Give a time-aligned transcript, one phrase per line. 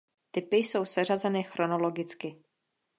[0.31, 2.43] Typy jsou seřazeny chronologicky.